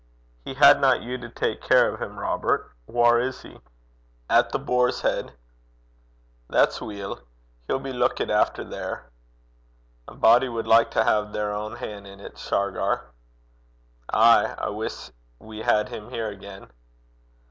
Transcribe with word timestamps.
'He 0.43 0.55
hadna 0.55 0.95
you 0.95 1.19
to 1.19 1.29
tak 1.29 1.61
care 1.61 1.91
o' 1.93 1.95
him, 1.95 2.17
Robert. 2.17 2.71
Whaur 2.87 3.19
is 3.19 3.43
he?' 3.43 3.59
'At 4.31 4.51
The 4.51 4.57
Boar's 4.57 5.01
Heid.' 5.01 5.31
'That's 6.49 6.81
weel. 6.81 7.19
He'll 7.67 7.77
be 7.77 7.93
luikit 7.93 8.31
efter 8.31 8.63
there.' 8.63 9.11
'A 10.07 10.15
body 10.15 10.49
wad 10.49 10.65
like 10.65 10.89
to 10.89 11.03
hae 11.03 11.31
their 11.31 11.53
ain 11.53 11.73
han' 11.75 12.07
in 12.07 12.17
't, 12.17 12.35
Shargar.' 12.39 13.11
'Ay. 14.11 14.55
I 14.57 14.69
wiss 14.69 15.11
we 15.37 15.59
had 15.59 15.87
him 15.89 16.09
here 16.09 16.29
again.' 16.29 16.71